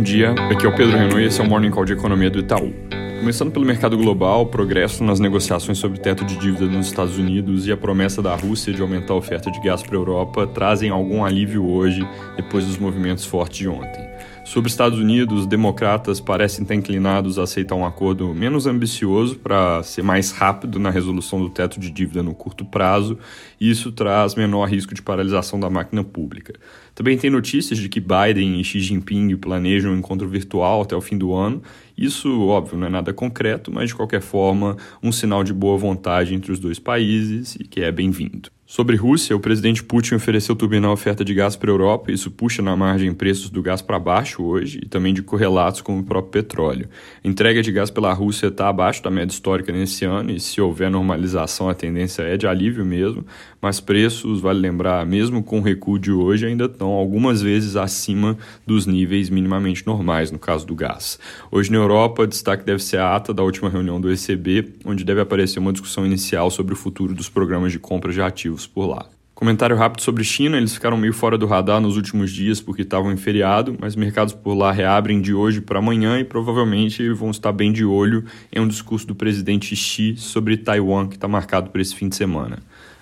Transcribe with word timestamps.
Bom 0.00 0.04
dia, 0.04 0.30
aqui 0.50 0.64
é 0.64 0.68
o 0.68 0.74
Pedro 0.74 0.96
Renault 0.96 1.20
e 1.20 1.26
esse 1.26 1.42
é 1.42 1.44
o 1.44 1.46
Morning 1.46 1.70
Call 1.70 1.84
de 1.84 1.92
Economia 1.92 2.30
do 2.30 2.38
Itaú. 2.38 2.72
Começando 3.18 3.52
pelo 3.52 3.66
mercado 3.66 3.98
global, 3.98 4.46
progresso 4.46 5.04
nas 5.04 5.20
negociações 5.20 5.76
sobre 5.76 6.00
teto 6.00 6.24
de 6.24 6.36
dívida 6.36 6.64
nos 6.64 6.86
Estados 6.86 7.18
Unidos 7.18 7.66
e 7.66 7.72
a 7.72 7.76
promessa 7.76 8.22
da 8.22 8.34
Rússia 8.34 8.72
de 8.72 8.80
aumentar 8.80 9.12
a 9.12 9.16
oferta 9.18 9.50
de 9.50 9.60
gás 9.60 9.82
para 9.82 9.94
a 9.94 10.00
Europa 10.00 10.46
trazem 10.46 10.88
algum 10.88 11.22
alívio 11.22 11.68
hoje, 11.70 12.00
depois 12.34 12.64
dos 12.64 12.78
movimentos 12.78 13.26
fortes 13.26 13.58
de 13.58 13.68
ontem. 13.68 14.09
Sobre 14.50 14.66
os 14.66 14.72
Estados 14.72 14.98
Unidos, 14.98 15.46
democratas 15.46 16.18
parecem 16.18 16.64
estar 16.64 16.74
inclinados 16.74 17.38
a 17.38 17.44
aceitar 17.44 17.76
um 17.76 17.86
acordo 17.86 18.34
menos 18.34 18.66
ambicioso 18.66 19.38
para 19.38 19.80
ser 19.84 20.02
mais 20.02 20.32
rápido 20.32 20.80
na 20.80 20.90
resolução 20.90 21.40
do 21.40 21.48
teto 21.48 21.78
de 21.78 21.88
dívida 21.88 22.20
no 22.20 22.34
curto 22.34 22.64
prazo, 22.64 23.16
e 23.60 23.70
isso 23.70 23.92
traz 23.92 24.34
menor 24.34 24.68
risco 24.68 24.92
de 24.92 25.02
paralisação 25.02 25.60
da 25.60 25.70
máquina 25.70 26.02
pública. 26.02 26.54
Também 26.96 27.16
tem 27.16 27.30
notícias 27.30 27.78
de 27.78 27.88
que 27.88 28.00
Biden 28.00 28.60
e 28.60 28.64
Xi 28.64 28.80
Jinping 28.80 29.36
planejam 29.36 29.92
um 29.92 29.98
encontro 29.98 30.28
virtual 30.28 30.82
até 30.82 30.96
o 30.96 31.00
fim 31.00 31.16
do 31.16 31.32
ano. 31.32 31.62
Isso, 32.00 32.46
óbvio, 32.46 32.78
não 32.78 32.86
é 32.86 32.90
nada 32.90 33.12
concreto, 33.12 33.70
mas 33.70 33.90
de 33.90 33.94
qualquer 33.94 34.22
forma, 34.22 34.74
um 35.02 35.12
sinal 35.12 35.44
de 35.44 35.52
boa 35.52 35.76
vontade 35.76 36.34
entre 36.34 36.50
os 36.50 36.58
dois 36.58 36.78
países 36.78 37.56
e 37.56 37.64
que 37.64 37.82
é 37.82 37.92
bem-vindo. 37.92 38.50
Sobre 38.72 38.94
Rússia, 38.94 39.34
o 39.34 39.40
presidente 39.40 39.82
Putin 39.82 40.14
ofereceu 40.14 40.54
turbinar 40.54 40.92
oferta 40.92 41.24
de 41.24 41.34
gás 41.34 41.56
para 41.56 41.72
a 41.72 41.74
Europa, 41.74 42.12
isso 42.12 42.30
puxa 42.30 42.62
na 42.62 42.76
margem 42.76 43.12
preços 43.12 43.50
do 43.50 43.60
gás 43.60 43.82
para 43.82 43.98
baixo 43.98 44.44
hoje 44.44 44.78
e 44.84 44.88
também 44.88 45.12
de 45.12 45.24
correlatos 45.24 45.80
como 45.80 45.98
o 45.98 46.04
próprio 46.04 46.30
petróleo. 46.30 46.88
A 47.24 47.26
entrega 47.26 47.64
de 47.64 47.72
gás 47.72 47.90
pela 47.90 48.12
Rússia 48.12 48.46
está 48.46 48.68
abaixo 48.68 49.02
da 49.02 49.10
média 49.10 49.32
histórica 49.32 49.72
nesse 49.72 50.04
ano, 50.04 50.30
e 50.30 50.38
se 50.38 50.60
houver 50.60 50.88
normalização, 50.88 51.68
a 51.68 51.74
tendência 51.74 52.22
é 52.22 52.36
de 52.36 52.46
alívio 52.46 52.86
mesmo, 52.86 53.26
mas 53.60 53.80
preços, 53.80 54.40
vale 54.40 54.60
lembrar, 54.60 55.04
mesmo 55.04 55.42
com 55.42 55.58
o 55.58 55.62
recuo 55.62 55.98
de 55.98 56.12
hoje, 56.12 56.46
ainda 56.46 56.66
estão 56.66 56.90
algumas 56.90 57.42
vezes 57.42 57.74
acima 57.74 58.38
dos 58.64 58.86
níveis 58.86 59.28
minimamente 59.30 59.84
normais, 59.84 60.30
no 60.30 60.38
caso 60.38 60.64
do 60.64 60.76
gás. 60.76 61.18
Hoje 61.50 61.72
na 61.72 61.78
Europa, 61.78 61.89
destaque 62.28 62.64
deve 62.64 62.82
ser 62.82 62.98
a 62.98 63.16
ata 63.16 63.32
da 63.32 63.42
última 63.42 63.68
reunião 63.68 64.00
do 64.00 64.10
ECB, 64.10 64.74
onde 64.84 65.04
deve 65.04 65.20
aparecer 65.20 65.58
uma 65.58 65.72
discussão 65.72 66.06
inicial 66.06 66.50
sobre 66.50 66.74
o 66.74 66.76
futuro 66.76 67.14
dos 67.14 67.28
programas 67.28 67.72
de 67.72 67.78
compra 67.78 68.12
de 68.12 68.20
ativos 68.20 68.66
por 68.66 68.86
lá. 68.86 69.06
Comentário 69.40 69.74
rápido 69.74 70.02
sobre 70.02 70.22
China, 70.22 70.58
eles 70.58 70.74
ficaram 70.74 70.98
meio 70.98 71.14
fora 71.14 71.38
do 71.38 71.46
radar 71.46 71.80
nos 71.80 71.96
últimos 71.96 72.30
dias 72.30 72.60
porque 72.60 72.82
estavam 72.82 73.10
em 73.10 73.16
feriado, 73.16 73.74
mas 73.80 73.96
mercados 73.96 74.34
por 74.34 74.52
lá 74.52 74.70
reabrem 74.70 75.18
de 75.18 75.32
hoje 75.32 75.62
para 75.62 75.78
amanhã 75.78 76.20
e 76.20 76.24
provavelmente 76.24 77.08
vão 77.14 77.30
estar 77.30 77.50
bem 77.50 77.72
de 77.72 77.82
olho 77.82 78.22
em 78.52 78.60
um 78.60 78.68
discurso 78.68 79.06
do 79.06 79.14
presidente 79.14 79.74
Xi 79.74 80.14
sobre 80.18 80.58
Taiwan 80.58 81.08
que 81.08 81.14
está 81.14 81.26
marcado 81.26 81.70
para 81.70 81.80
esse 81.80 81.94
fim 81.94 82.10
de 82.10 82.16
semana. 82.16 82.58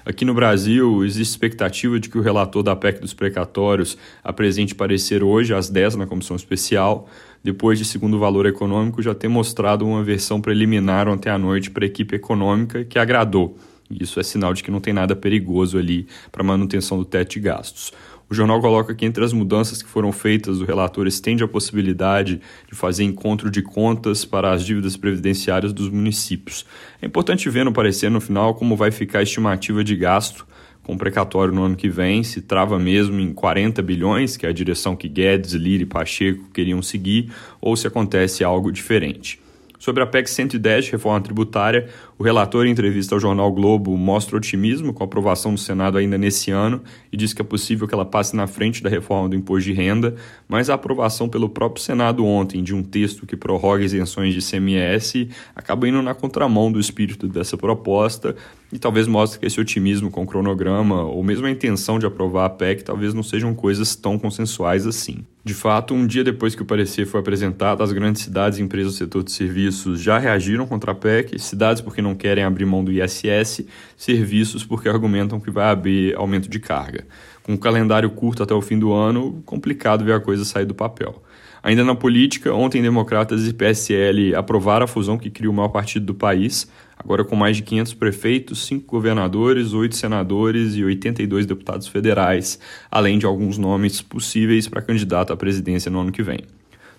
Aqui 0.09 0.25
no 0.25 0.33
Brasil, 0.33 1.05
existe 1.05 1.33
expectativa 1.33 2.01
de 2.01 2.09
que 2.09 2.17
o 2.17 2.23
relator 2.23 2.63
da 2.63 2.75
PEC 2.75 2.99
dos 2.99 3.13
precatórios 3.13 3.99
apresente 4.25 4.75
parecer 4.75 5.23
hoje 5.23 5.53
às 5.53 5.69
10 5.69 5.97
na 5.97 6.07
comissão 6.07 6.35
especial, 6.35 7.07
depois 7.45 7.79
de, 7.79 7.85
segundo 7.85 8.19
valor 8.19 8.47
econômico, 8.47 9.03
já 9.03 9.15
ter 9.15 9.29
mostrado 9.29 9.87
uma 9.87 10.03
versão 10.03 10.41
preliminar 10.41 11.11
ontem 11.11 11.29
à 11.29 11.37
noite 11.37 11.71
para 11.71 11.85
a 11.85 11.87
equipe 11.87 12.17
econômica 12.17 12.87
que 12.87 12.99
agradou 12.99 13.59
isso 13.91 14.21
é 14.21 14.23
sinal 14.23 14.53
de 14.53 14.63
que 14.63 14.71
não 14.71 14.81
tem 14.81 14.93
nada 14.93 15.17
perigoso 15.17 15.79
ali 15.79 16.07
para 16.31 16.45
manutenção 16.45 16.99
do 16.99 17.05
teto 17.05 17.33
de 17.33 17.41
gastos. 17.41 17.93
O 18.31 18.35
jornal 18.35 18.61
coloca 18.61 18.95
que 18.95 19.07
entre 19.07 19.25
as 19.25 19.33
mudanças 19.33 19.83
que 19.83 19.89
foram 19.89 20.13
feitas, 20.13 20.61
o 20.61 20.65
relator 20.65 21.07
estende 21.07 21.43
a 21.43 21.49
possibilidade 21.49 22.41
de 22.71 22.77
fazer 22.77 23.05
encontro 23.05 23.51
de 23.51 23.63
contas 23.63 24.25
para 24.25 24.53
as 24.53 24.63
dívidas 24.65 24.99
previdenciárias 24.99 25.73
dos 25.73 25.89
municípios. 25.89 26.67
É 27.01 27.07
importante 27.07 27.49
ver 27.49 27.65
no 27.65 27.73
parecer 27.73 28.11
no 28.11 28.21
final 28.21 28.55
como 28.55 28.77
vai 28.77 28.91
ficar 28.91 29.21
a 29.21 29.23
estimativa 29.23 29.83
de 29.83 29.97
gasto 29.97 30.47
com 30.89 30.97
precatório 30.97 31.53
no 31.53 31.65
ano 31.65 31.77
que 31.77 31.89
vem, 31.89 32.23
se 32.23 32.41
trava 32.41 32.79
mesmo 32.79 33.21
em 33.21 33.33
40 33.33 33.83
bilhões, 33.83 34.39
que 34.39 34.47
é 34.47 34.49
a 34.49 34.53
direção 34.53 34.97
que 34.97 35.07
Guedes, 35.07 35.53
Lira 35.53 35.83
e 35.83 35.87
Pacheco 35.87 36.49
queriam 36.51 36.81
seguir, 36.81 37.31
ou 37.61 37.77
se 37.77 37.87
acontece 37.87 38.43
algo 38.43 38.73
diferente. 38.73 39.39
Sobre 39.79 40.03
a 40.03 40.07
PEC 40.07 40.29
110, 40.29 40.91
reforma 40.91 41.21
tributária, 41.21 41.89
o 42.19 42.25
relator, 42.25 42.67
em 42.67 42.71
entrevista 42.71 43.15
ao 43.15 43.21
jornal 43.21 43.53
Globo, 43.53 43.97
mostra 43.97 44.37
otimismo 44.37 44.93
com 44.93 45.05
a 45.05 45.07
aprovação 45.07 45.55
do 45.55 45.61
Senado 45.61 45.97
ainda 45.97 46.19
nesse 46.19 46.51
ano 46.51 46.83
e 47.13 47.17
diz 47.17 47.33
que 47.33 47.41
é 47.41 47.45
possível 47.45 47.87
que 47.87 47.95
ela 47.95 48.05
passe 48.05 48.35
na 48.35 48.49
frente 48.49 48.83
da 48.83 48.91
reforma 48.91 49.29
do 49.29 49.37
imposto 49.37 49.71
de 49.71 49.73
renda, 49.73 50.17
mas 50.49 50.69
a 50.69 50.75
aprovação 50.75 51.29
pelo 51.29 51.49
próprio 51.49 51.81
Senado 51.81 52.27
ontem 52.27 52.61
de 52.61 52.75
um 52.75 52.83
texto 52.83 53.25
que 53.25 53.37
prorroga 53.37 53.85
isenções 53.85 54.35
de 54.35 54.41
CMS 54.41 55.29
acaba 55.55 55.89
indo 55.89 56.03
na 56.03 56.13
contramão 56.13 56.73
do 56.73 56.81
espírito 56.81 57.29
dessa 57.29 57.57
proposta 57.57 58.35
e 58.73 58.81
talvez 58.81 59.07
mostre 59.07 59.39
que 59.39 59.47
esse 59.47 59.61
otimismo 59.61 60.11
com 60.11 60.25
o 60.25 60.27
cronograma 60.27 61.05
ou 61.05 61.23
mesmo 61.23 61.47
a 61.47 61.51
intenção 61.51 62.01
de 62.01 62.07
aprovar 62.07 62.47
a 62.47 62.51
PEC 62.51 62.83
talvez 62.83 63.15
não 63.15 63.23
sejam 63.23 63.55
coisas 63.55 63.95
tão 63.95 64.19
consensuais 64.19 64.89
assim. 64.89 65.25
De 65.49 65.55
fato, 65.55 65.95
um 65.95 66.07
dia 66.07 66.23
depois 66.23 66.55
que 66.55 66.61
o 66.61 66.65
parecer 66.67 67.07
foi 67.07 67.21
apresentado, 67.21 67.83
as 67.83 67.91
grandes 67.91 68.21
cidades 68.21 68.59
e 68.59 68.63
empresas 68.63 68.93
do 68.93 68.99
setor 68.99 69.25
de 69.25 69.33
serviços 69.33 69.99
já 69.99 70.19
reagiram 70.19 70.67
contra 70.67 70.93
a 70.93 70.95
PEC, 70.95 71.39
cidades 71.39 71.81
porque 71.81 72.03
não 72.03 72.15
querem 72.15 72.45
abrir 72.45 72.67
mão 72.67 72.85
do 72.85 72.93
ISS, 72.93 73.65
serviços 73.97 74.63
porque 74.63 74.91
argumentam 74.91 75.41
que 75.41 75.51
vai 75.51 75.71
haver 75.71 76.15
aumento 76.17 76.51
de 76.51 76.61
carga. 76.61 77.07
Com 77.43 77.55
um 77.55 77.57
calendário 77.57 78.11
curto 78.11 78.43
até 78.43 78.53
o 78.53 78.61
fim 78.61 78.79
do 78.79 78.93
ano, 78.93 79.43
complicado 79.47 80.05
ver 80.05 80.13
a 80.13 80.21
coisa 80.21 80.45
sair 80.45 80.67
do 80.67 80.75
papel. 80.75 81.23
Ainda 81.63 81.85
na 81.85 81.95
política, 81.95 82.53
ontem 82.55 82.83
democratas 82.83 83.47
e 83.47 83.53
PSL 83.53 84.35
aprovaram 84.35 84.85
a 84.85 84.89
fusão 84.89 85.19
que 85.19 85.31
cria 85.31 85.51
o 85.51 85.53
maior 85.53 85.69
partido 85.69 86.07
do 86.07 86.15
país, 86.15 86.71
agora 86.97 87.25
com 87.25 87.37
mais 87.37 87.57
de 87.57 87.63
500 87.63 87.95
prefeitos, 87.95 88.67
5 88.67 88.87
governadores, 88.87 89.73
8 89.73 89.97
senadores 89.97 90.75
e 90.75 90.85
82 90.85 91.47
deputados 91.47 91.89
federais, 91.89 92.59
além 92.91 93.19
de 93.19 93.27
alguns 93.27 93.59
nomes 93.59 94.01
possíveis 94.01 94.69
para 94.69 94.83
candidato 94.83 95.33
à 95.33 95.37
presidência 95.37 95.91
no 95.91 96.01
ano 96.01 96.13
que 96.13 96.23
vem. 96.23 96.41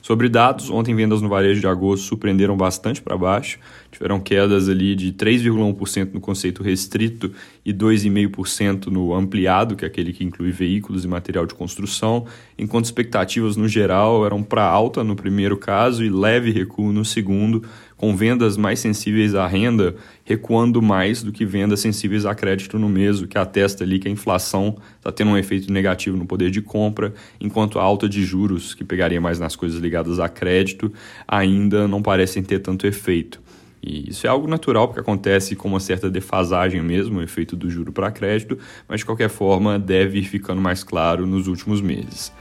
Sobre 0.01 0.29
dados, 0.29 0.69
ontem 0.69 0.95
vendas 0.95 1.21
no 1.21 1.27
varejo 1.27 1.59
de 1.59 1.67
agosto 1.67 2.05
surpreenderam 2.05 2.55
bastante 2.55 3.01
para 3.01 3.17
baixo, 3.17 3.59
tiveram 3.91 4.19
quedas 4.19 4.69
ali 4.69 4.95
de 4.95 5.11
3,1% 5.11 6.13
no 6.13 6.21
conceito 6.21 6.63
restrito 6.63 7.31
e 7.65 7.73
2,5% 7.73 8.87
no 8.87 9.13
ampliado, 9.13 9.75
que 9.75 9.83
é 9.83 9.87
aquele 9.87 10.13
que 10.13 10.23
inclui 10.23 10.51
veículos 10.51 11.03
e 11.03 11.07
material 11.07 11.45
de 11.45 11.53
construção, 11.53 12.25
enquanto 12.57 12.85
expectativas 12.85 13.57
no 13.57 13.67
geral 13.67 14.25
eram 14.25 14.41
para 14.41 14.63
alta 14.63 15.03
no 15.03 15.15
primeiro 15.15 15.57
caso 15.57 16.03
e 16.03 16.09
leve 16.09 16.49
recuo 16.51 16.93
no 16.93 17.03
segundo, 17.03 17.63
com 17.99 18.15
vendas 18.15 18.55
mais 18.55 18.79
sensíveis 18.79 19.35
à 19.35 19.45
renda 19.45 19.93
recuando 20.23 20.81
mais 20.81 21.21
do 21.21 21.33
que 21.33 21.45
vendas 21.45 21.81
sensíveis 21.81 22.25
a 22.25 22.33
crédito 22.33 22.79
no 22.79 22.87
mês, 22.87 23.19
o 23.19 23.27
que 23.27 23.37
atesta 23.37 23.83
ali 23.83 23.99
que 23.99 24.07
a 24.07 24.11
inflação 24.11 24.77
está 24.97 25.11
tendo 25.11 25.31
um 25.31 25.37
efeito 25.37 25.69
negativo 25.69 26.15
no 26.15 26.25
poder 26.25 26.49
de 26.49 26.61
compra, 26.61 27.13
enquanto 27.41 27.77
a 27.77 27.83
alta 27.83 28.07
de 28.07 28.23
juros, 28.23 28.73
que 28.73 28.85
pegaria 28.85 29.19
mais 29.19 29.37
nas 29.37 29.53
coisas 29.53 29.81
ligadas 29.81 30.17
a 30.17 30.29
crédito, 30.29 30.89
ainda 31.27 31.89
não 31.89 32.01
parecem 32.01 32.41
ter 32.41 32.59
tanto 32.59 32.87
efeito. 32.87 33.41
E 33.83 34.09
isso 34.09 34.25
é 34.25 34.29
algo 34.29 34.47
natural, 34.47 34.87
porque 34.87 35.01
acontece 35.01 35.53
com 35.53 35.67
uma 35.67 35.81
certa 35.81 36.09
defasagem 36.09 36.81
mesmo, 36.81 37.19
o 37.19 37.21
efeito 37.21 37.53
do 37.53 37.69
juro 37.69 37.91
para 37.91 38.09
crédito, 38.11 38.57
mas 38.87 39.01
de 39.01 39.05
qualquer 39.05 39.29
forma 39.29 39.77
deve 39.77 40.19
ir 40.19 40.23
ficando 40.23 40.61
mais 40.61 40.85
claro 40.85 41.27
nos 41.27 41.47
últimos 41.47 41.81
meses. 41.81 42.31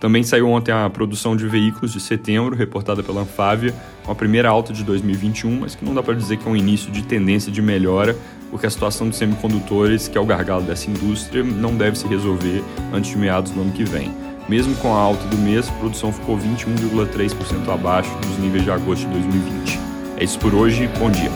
Também 0.00 0.22
saiu 0.22 0.48
ontem 0.48 0.72
a 0.72 0.88
produção 0.88 1.36
de 1.36 1.46
veículos 1.46 1.92
de 1.92 2.00
setembro, 2.00 2.56
reportada 2.56 3.02
pela 3.02 3.20
Anfávia, 3.20 3.74
com 4.02 4.10
a 4.10 4.14
primeira 4.14 4.48
alta 4.48 4.72
de 4.72 4.82
2021, 4.82 5.60
mas 5.60 5.74
que 5.74 5.84
não 5.84 5.94
dá 5.94 6.02
para 6.02 6.14
dizer 6.14 6.38
que 6.38 6.48
é 6.48 6.50
um 6.50 6.56
início 6.56 6.90
de 6.90 7.02
tendência 7.02 7.52
de 7.52 7.60
melhora, 7.60 8.16
porque 8.50 8.66
a 8.66 8.70
situação 8.70 9.08
dos 9.08 9.18
semicondutores, 9.18 10.08
que 10.08 10.16
é 10.16 10.20
o 10.20 10.24
gargalo 10.24 10.62
dessa 10.62 10.90
indústria, 10.90 11.44
não 11.44 11.76
deve 11.76 11.98
se 11.98 12.06
resolver 12.08 12.64
antes 12.94 13.10
de 13.10 13.18
meados 13.18 13.52
do 13.52 13.60
ano 13.60 13.72
que 13.72 13.84
vem. 13.84 14.10
Mesmo 14.48 14.74
com 14.76 14.92
a 14.92 14.98
alta 14.98 15.28
do 15.28 15.36
mês, 15.36 15.68
a 15.68 15.72
produção 15.72 16.10
ficou 16.10 16.36
21,3% 16.38 17.68
abaixo 17.72 18.10
dos 18.20 18.38
níveis 18.38 18.64
de 18.64 18.70
agosto 18.70 19.06
de 19.06 19.12
2020. 19.12 19.78
É 20.16 20.24
isso 20.24 20.38
por 20.38 20.54
hoje, 20.54 20.88
bom 20.98 21.10
dia. 21.10 21.30